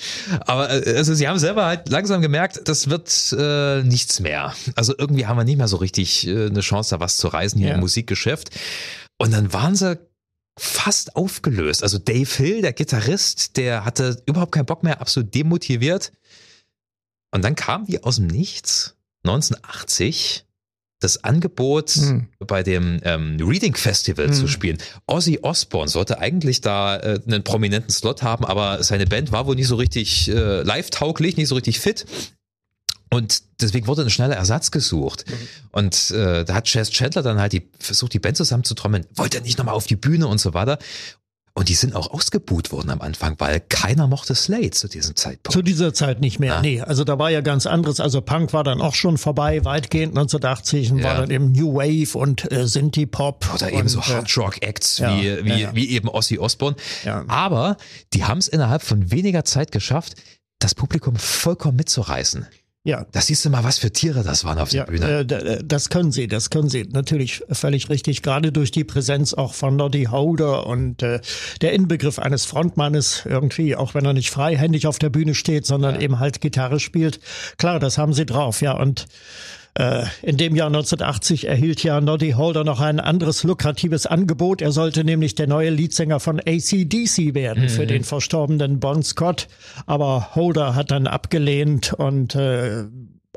[0.42, 4.54] aber äh, also sie haben selber halt langsam gemerkt, das wird äh, nichts mehr.
[4.76, 7.60] Also irgendwie haben wir nicht mehr so richtig äh, eine Chance, da was zu reisen
[7.60, 7.74] hier Ja.
[7.76, 8.50] im Musikgeschäft.
[9.18, 9.98] Und dann waren sie
[10.58, 11.84] fast aufgelöst.
[11.84, 16.12] Also Dave Hill, der Gitarrist, der hatte überhaupt keinen Bock mehr, absolut demotiviert.
[17.32, 18.96] Und dann kam wie aus dem Nichts
[19.26, 20.45] 1980
[21.06, 22.28] das Angebot, Hm.
[22.40, 24.34] bei dem ähm, Reading Festival Hm.
[24.34, 24.78] zu spielen.
[25.08, 29.56] Ozzy Osbourne sollte eigentlich da äh, einen prominenten Slot haben, aber seine Band war wohl
[29.56, 32.06] nicht so richtig äh, live-tauglich, nicht so richtig fit.
[33.12, 35.26] Und deswegen wurde ein schneller Ersatz gesucht.
[35.72, 39.06] Und äh, da hat Chess Chandler dann halt die, versucht, die Band zusammenzutrommeln.
[39.16, 40.80] Wollte er nicht nochmal auf die Bühne und so weiter.
[41.58, 45.54] Und die sind auch ausgebuht worden am Anfang, weil keiner mochte Slade zu diesem Zeitpunkt.
[45.54, 46.58] Zu dieser Zeit nicht mehr.
[46.58, 46.62] Ah.
[46.62, 48.02] Nee, also da war ja ganz anderes.
[48.02, 51.06] Also Punk war dann auch schon vorbei, weitgehend 1980 und Ja.
[51.06, 53.54] war dann eben New Wave und äh, Synthie-Pop.
[53.56, 55.76] Oder eben und, so äh, Hard Rock Acts ja, wie, wie, ja, ja.
[55.76, 56.76] wie eben Ozzy Osbourne.
[57.06, 57.24] Ja.
[57.30, 57.78] Aber
[58.12, 60.16] die haben es innerhalb von weniger Zeit geschafft,
[60.60, 62.48] das Publikum vollkommen mitzureißen.
[62.88, 65.20] Ja, Da siehst du mal, was für Tiere das waren auf der Ja, Bühne.
[65.22, 66.84] äh, d- das können sie, das können sie.
[66.84, 71.20] Natürlich völlig richtig, gerade durch die Präsenz auch von Noddy Holder und äh,
[71.62, 76.00] der Inbegriff eines Frontmannes irgendwie, auch wenn er nicht freihändig auf der Bühne steht, sondern
[76.00, 77.20] eben halt Gitarre spielt.
[77.58, 78.74] Klar, das haben sie drauf, ja.
[78.78, 79.08] Und
[79.78, 84.62] äh, in dem Jahr 1980 erhielt ja Noddy Holder noch ein anderes lukratives Angebot.
[84.62, 89.48] Er sollte nämlich der neue Leadsänger von ACDC werden für den verstorbenen Bon Scott.
[89.86, 92.86] Aber Holder hat dann abgelehnt und äh,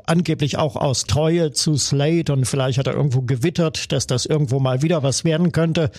[0.05, 4.59] angeblich auch aus Treue zu Slade und vielleicht hat er irgendwo gewittert, dass das irgendwo
[4.59, 5.91] mal wieder was werden könnte.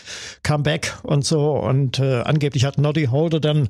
[0.42, 1.52] Comeback und so.
[1.52, 3.68] Und äh, angeblich hat Noddy Holder dann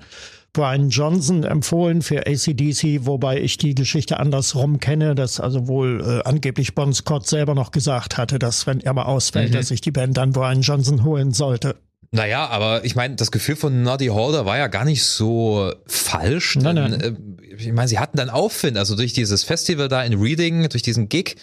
[0.53, 6.29] Brian Johnson empfohlen für ACDC, wobei ich die Geschichte andersrum kenne, dass also wohl äh,
[6.29, 9.93] angeblich Bon Scott selber noch gesagt hatte, dass wenn er mal ausfällt, dass sich die
[9.93, 11.77] Band dann Brian Johnson holen sollte.
[12.13, 16.57] Naja, aber ich meine, das Gefühl von Noddy Holder war ja gar nicht so falsch.
[16.57, 17.01] Nein, nein.
[17.01, 17.15] äh,
[17.57, 21.09] Ich meine, sie hatten dann Aufwind, also durch dieses Festival da in Reading, durch diesen
[21.09, 21.37] Gig,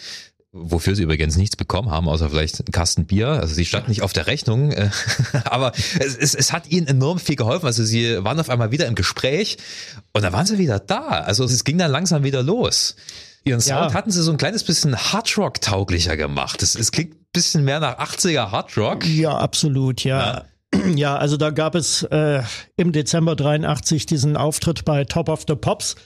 [0.52, 3.28] wofür sie übrigens nichts bekommen haben, außer vielleicht einen Kasten Bier.
[3.28, 4.90] Also sie stand nicht auf der Rechnung, äh,
[5.44, 7.66] aber es, es, es hat ihnen enorm viel geholfen.
[7.66, 9.58] Also sie waren auf einmal wieder im Gespräch
[10.12, 11.06] und dann waren sie wieder da.
[11.06, 12.96] Also es ging dann langsam wieder los.
[13.44, 13.94] Ihren Sound ja.
[13.94, 16.62] hatten sie so ein kleines bisschen Hardrock-tauglicher gemacht.
[16.62, 19.06] Es, es klingt ein bisschen mehr nach 80er Hardrock.
[19.06, 20.18] Ja, absolut, ja.
[20.18, 20.44] ja.
[20.94, 22.42] Ja, also da gab es äh,
[22.76, 25.96] im Dezember 83 diesen Auftritt bei Top of the Pops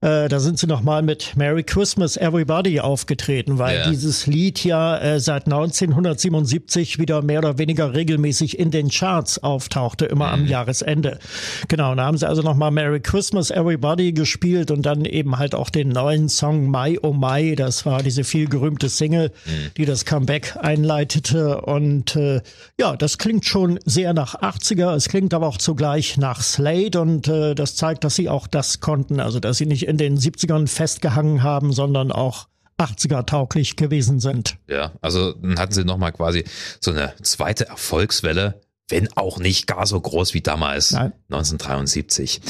[0.00, 3.90] äh, da sind sie nochmal mit Merry Christmas Everybody aufgetreten, weil ja.
[3.90, 10.04] dieses Lied ja äh, seit 1977 wieder mehr oder weniger regelmäßig in den Charts auftauchte,
[10.04, 10.32] immer mhm.
[10.34, 11.18] am Jahresende.
[11.68, 15.70] Genau, da haben sie also nochmal Merry Christmas Everybody gespielt und dann eben halt auch
[15.70, 19.50] den neuen Song My Oh My, das war diese viel gerühmte Single, mhm.
[19.76, 22.42] die das Comeback einleitete und äh,
[22.78, 27.28] ja, das klingt schon sehr nach 80er, es klingt aber auch zugleich nach Slade und
[27.28, 30.68] äh, das zeigt, dass sie auch das konnten, also dass sie nicht in den 70ern
[30.68, 34.58] festgehangen haben, sondern auch 80er tauglich gewesen sind.
[34.68, 36.44] Ja, also dann hatten sie nochmal quasi
[36.80, 41.12] so eine zweite Erfolgswelle, wenn auch nicht gar so groß wie damals, Nein.
[41.30, 42.40] 1973.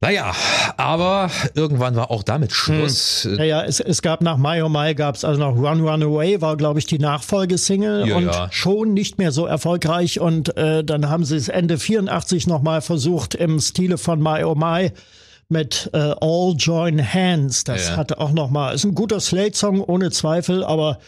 [0.00, 0.32] Naja,
[0.76, 3.24] aber irgendwann war auch damit Schluss.
[3.24, 3.42] Hm.
[3.42, 6.40] Ja, es, es gab nach My Oh My gab es also noch Run Run Away,
[6.40, 8.48] war glaube ich die Nachfolgesingle ja, und ja.
[8.52, 13.34] schon nicht mehr so erfolgreich und äh, dann haben sie es Ende 84 nochmal versucht
[13.34, 14.92] im Stile von My Oh My
[15.48, 17.64] mit äh, All Join Hands.
[17.64, 17.96] Das ja.
[17.96, 20.98] hatte auch noch mal, ist ein guter Slate-Song ohne Zweifel, aber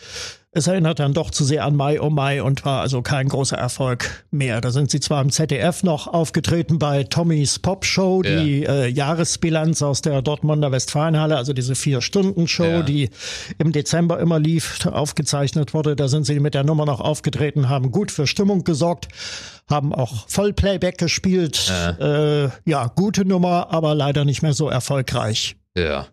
[0.53, 3.57] es erinnert dann doch zu sehr an Mai oh Mai und war also kein großer
[3.57, 4.61] Erfolg mehr.
[4.61, 8.73] Da sind sie zwar im ZDF noch aufgetreten bei Tommys Pop Show, die ja.
[8.73, 12.83] äh, Jahresbilanz aus der Dortmunder Westfalenhalle, also diese Vier-Stunden-Show, ja.
[12.83, 13.11] die
[13.59, 15.95] im Dezember immer lief, aufgezeichnet wurde.
[15.95, 19.07] Da sind sie mit der Nummer noch aufgetreten, haben gut für Stimmung gesorgt,
[19.69, 21.69] haben auch Vollplayback gespielt.
[21.69, 22.45] Ja.
[22.45, 25.55] Äh, ja, gute Nummer, aber leider nicht mehr so erfolgreich.
[25.77, 26.09] Ja.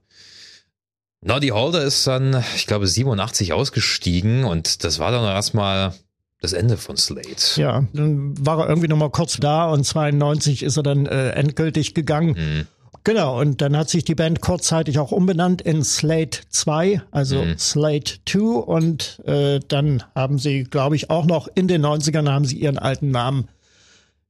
[1.21, 5.93] Noddy Holder ist dann, ich glaube, 87 ausgestiegen und das war dann erstmal
[6.41, 7.59] das Ende von Slate.
[7.59, 11.95] Ja, dann war er irgendwie nochmal kurz da und 92 ist er dann äh, endgültig
[11.95, 12.35] gegangen.
[12.37, 12.67] Mhm.
[13.03, 17.57] Genau, und dann hat sich die Band kurzzeitig auch umbenannt in Slate 2, also mhm.
[17.57, 22.45] Slate 2 und äh, dann haben sie, glaube ich, auch noch in den 90ern haben
[22.45, 23.47] sie ihren alten Namen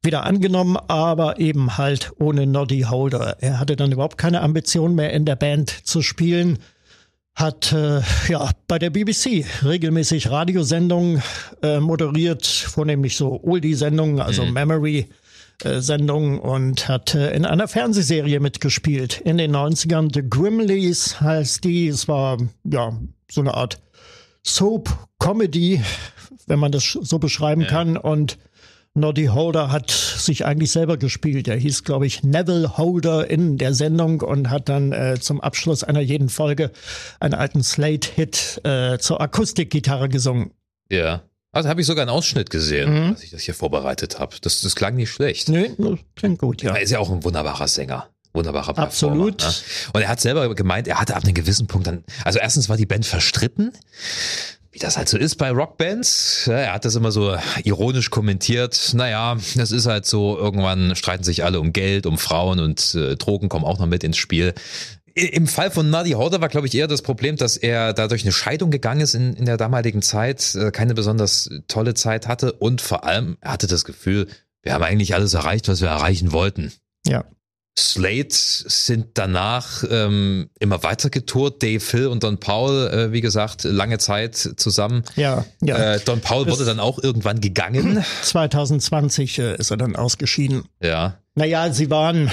[0.03, 3.37] wieder angenommen, aber eben halt ohne Noddy Holder.
[3.41, 6.59] Er hatte dann überhaupt keine Ambition mehr in der Band zu spielen
[7.37, 11.21] hat äh, ja bei der BBC regelmäßig Radiosendungen
[11.61, 14.53] äh, moderiert, vornehmlich so Oldie-Sendungen, also mhm.
[14.53, 15.07] Memory.
[15.63, 19.21] Sendungen und hat äh, in einer Fernsehserie mitgespielt.
[19.21, 21.87] In den 90ern The Grimleys heißt die.
[21.87, 22.95] Es war ja
[23.31, 23.79] so eine Art
[24.43, 25.81] Soap-Comedy,
[26.45, 27.69] wenn man das so beschreiben ja.
[27.69, 27.97] kann.
[27.97, 28.37] Und
[28.93, 31.47] Noddy Holder hat sich eigentlich selber gespielt.
[31.47, 35.83] Er hieß, glaube ich, Neville Holder in der Sendung und hat dann äh, zum Abschluss
[35.83, 36.71] einer jeden Folge
[37.19, 40.51] einen alten Slate-Hit äh, zur Akustikgitarre gesungen.
[40.91, 41.21] Ja.
[41.51, 43.09] Also habe ich sogar einen Ausschnitt gesehen, mhm.
[43.11, 44.35] als ich das hier vorbereitet habe.
[44.41, 45.49] Das, das klang nicht schlecht.
[45.49, 46.75] Nee, das klingt gut, ja.
[46.75, 48.87] Er ist ja auch ein wunderbarer Sänger wunderbarer Performer.
[48.87, 49.41] Absolut.
[49.41, 49.53] Ne?
[49.93, 52.77] Und er hat selber gemeint, er hatte ab einem gewissen Punkt dann, also erstens war
[52.77, 53.73] die Band verstritten
[54.77, 56.45] wie das halt so ist bei Rockbands.
[56.45, 58.91] Er hat das immer so ironisch kommentiert.
[58.93, 63.15] Naja, das ist halt so, irgendwann streiten sich alle um Geld, um Frauen und äh,
[63.15, 64.53] Drogen kommen auch noch mit ins Spiel.
[65.15, 68.31] Im Fall von Nuddy Horder war, glaube ich, eher das Problem, dass er dadurch eine
[68.31, 72.79] Scheidung gegangen ist in, in der damaligen Zeit, äh, keine besonders tolle Zeit hatte und
[72.79, 74.27] vor allem, er hatte das Gefühl,
[74.61, 76.71] wir haben eigentlich alles erreicht, was wir erreichen wollten.
[77.07, 77.25] Ja.
[77.77, 81.61] Slate sind danach ähm, immer weiter getourt.
[81.61, 85.03] Dave Hill und Don Paul, äh, wie gesagt, lange Zeit zusammen.
[85.15, 85.93] Ja, ja.
[85.93, 88.03] Äh, Don Paul wurde dann auch irgendwann gegangen.
[88.23, 90.63] 2020 äh, ist er dann ausgeschieden.
[90.81, 91.19] Ja.
[91.35, 92.31] Naja, sie waren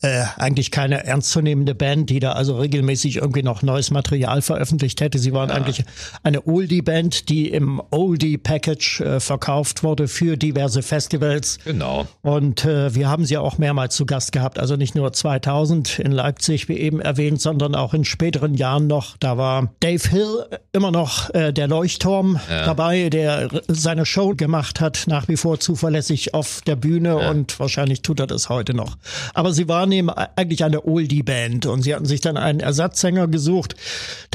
[0.00, 5.18] äh, eigentlich keine ernstzunehmende Band, die da also regelmäßig irgendwie noch neues Material veröffentlicht hätte.
[5.18, 5.56] Sie waren ja.
[5.56, 5.84] eigentlich
[6.22, 11.58] eine Oldie-Band, die im Oldie-Package äh, verkauft wurde für diverse Festivals.
[11.64, 12.06] Genau.
[12.22, 14.60] Und äh, wir haben sie auch mehrmals zu Gast gehabt.
[14.60, 19.16] Also nicht nur 2000 in Leipzig, wie eben erwähnt, sondern auch in späteren Jahren noch.
[19.16, 22.66] Da war Dave Hill immer noch äh, der Leuchtturm ja.
[22.66, 27.30] dabei, der seine Show gemacht hat, nach wie vor zuverlässig auf der Bühne ja.
[27.30, 28.96] und wahrscheinlich tut er das heute noch.
[29.34, 31.66] Aber sie waren wahrnehmen, eigentlich eine Oldie-Band.
[31.66, 33.74] Und sie hatten sich dann einen Ersatzsänger gesucht.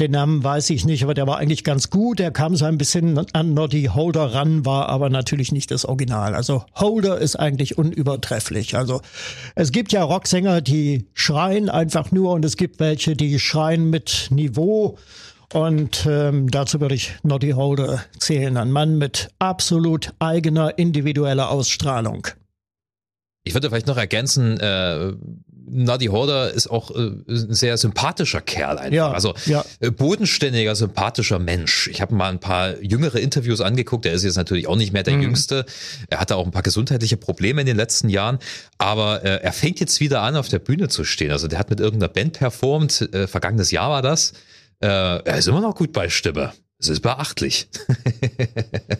[0.00, 2.18] Den Namen weiß ich nicht, aber der war eigentlich ganz gut.
[2.18, 6.34] Der kam so ein bisschen an Noddy Holder ran, war aber natürlich nicht das Original.
[6.34, 8.76] Also Holder ist eigentlich unübertrefflich.
[8.76, 9.00] Also
[9.54, 14.28] es gibt ja Rocksänger, die schreien einfach nur und es gibt welche, die schreien mit
[14.30, 14.98] Niveau.
[15.52, 22.26] Und ähm, dazu würde ich Noddy Holder zählen, ein Mann mit absolut eigener individueller Ausstrahlung.
[23.46, 25.12] Ich würde vielleicht noch ergänzen, äh,
[25.66, 28.92] Nuddy Horder ist auch äh, ein sehr sympathischer Kerl einfach.
[28.92, 29.64] Ja, also ja.
[29.80, 31.88] äh, bodenständiger, sympathischer Mensch.
[31.88, 34.06] Ich habe mal ein paar jüngere Interviews angeguckt.
[34.06, 35.04] Er ist jetzt natürlich auch nicht mehr Mhm.
[35.04, 35.66] der Jüngste.
[36.08, 38.38] Er hatte auch ein paar gesundheitliche Probleme in den letzten Jahren.
[38.78, 41.30] Aber äh, er fängt jetzt wieder an, auf der Bühne zu stehen.
[41.30, 43.08] Also der hat mit irgendeiner Band performt.
[43.12, 44.32] Äh, vergangenes Jahr war das.
[44.80, 46.52] Äh, er ist immer noch gut bei Stimme.
[46.84, 47.66] Es ist beachtlich.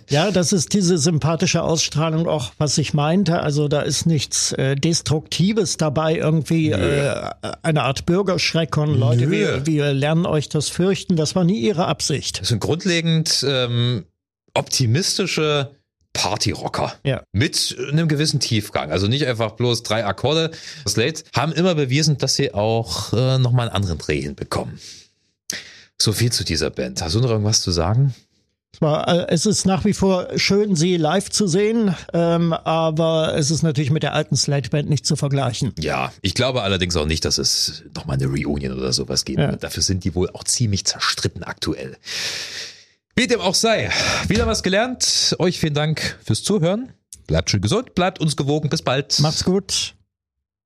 [0.08, 3.40] Ja, das ist diese sympathische Ausstrahlung auch, was ich meinte.
[3.40, 7.30] Also da ist nichts äh, Destruktives dabei, irgendwie äh,
[7.62, 11.16] eine Art Bürgerschreck und Leute, wir, wir lernen euch das fürchten.
[11.16, 12.40] Das war nie ihre Absicht.
[12.40, 14.06] Das sind grundlegend ähm,
[14.54, 15.72] optimistische
[16.14, 16.94] Partyrocker.
[17.04, 17.22] Ja.
[17.32, 18.92] Mit einem gewissen Tiefgang.
[18.92, 20.52] Also nicht einfach bloß drei Akkorde.
[20.88, 24.78] Slate haben immer bewiesen, dass sie auch äh, nochmal einen anderen Dreh hinbekommen.
[26.00, 27.02] So viel zu dieser Band.
[27.02, 28.14] Hast du noch irgendwas zu sagen?
[28.72, 33.52] Es äh, es ist nach wie vor schön, sie live zu sehen, ähm, aber es
[33.52, 35.72] ist natürlich mit der alten Slate Band nicht zu vergleichen.
[35.78, 39.50] Ja, ich glaube allerdings auch nicht, dass es nochmal eine Reunion oder sowas geben Ja.
[39.52, 39.62] wird.
[39.62, 41.96] Dafür sind die wohl auch ziemlich zerstritten aktuell.
[43.14, 43.90] Wie dem auch sei,
[44.26, 45.36] wieder was gelernt.
[45.38, 46.92] Euch vielen Dank fürs Zuhören.
[47.28, 48.68] Bleibt schön gesund, bleibt uns gewogen.
[48.70, 49.20] Bis bald.
[49.20, 49.94] Macht's gut.